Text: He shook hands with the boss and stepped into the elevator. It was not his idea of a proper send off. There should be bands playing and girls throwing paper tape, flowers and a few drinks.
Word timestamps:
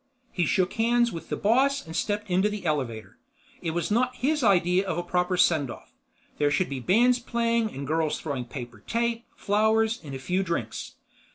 He 0.31 0.47
shook 0.47 0.73
hands 0.73 1.11
with 1.11 1.29
the 1.29 1.35
boss 1.35 1.85
and 1.85 1.95
stepped 1.95 2.27
into 2.27 2.49
the 2.49 2.65
elevator. 2.65 3.19
It 3.61 3.69
was 3.69 3.91
not 3.91 4.15
his 4.15 4.43
idea 4.43 4.83
of 4.87 4.97
a 4.97 5.03
proper 5.03 5.37
send 5.37 5.69
off. 5.69 5.93
There 6.39 6.49
should 6.49 6.69
be 6.69 6.79
bands 6.79 7.19
playing 7.19 7.69
and 7.71 7.85
girls 7.85 8.19
throwing 8.19 8.45
paper 8.45 8.79
tape, 8.79 9.25
flowers 9.35 9.99
and 10.03 10.15
a 10.15 10.17
few 10.17 10.41
drinks. 10.41 10.95